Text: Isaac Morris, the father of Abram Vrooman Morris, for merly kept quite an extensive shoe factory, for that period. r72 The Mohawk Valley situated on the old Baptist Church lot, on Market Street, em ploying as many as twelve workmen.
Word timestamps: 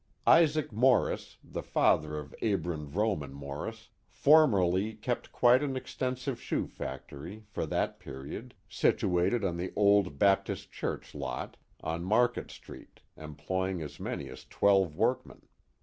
Isaac 0.25 0.71
Morris, 0.71 1.37
the 1.43 1.61
father 1.61 2.17
of 2.17 2.33
Abram 2.41 2.89
Vrooman 2.89 3.33
Morris, 3.33 3.89
for 4.09 4.47
merly 4.47 4.99
kept 4.99 5.31
quite 5.31 5.61
an 5.61 5.75
extensive 5.75 6.41
shoe 6.41 6.65
factory, 6.65 7.43
for 7.51 7.67
that 7.67 7.99
period. 7.99 8.47
r72 8.47 8.49
The 8.49 8.49
Mohawk 8.49 8.49
Valley 8.49 8.93
situated 9.29 9.45
on 9.45 9.57
the 9.57 9.73
old 9.75 10.17
Baptist 10.17 10.71
Church 10.71 11.13
lot, 11.13 11.57
on 11.81 12.03
Market 12.03 12.49
Street, 12.49 13.01
em 13.15 13.35
ploying 13.35 13.83
as 13.83 13.99
many 13.99 14.27
as 14.29 14.43
twelve 14.45 14.95
workmen. 14.95 15.43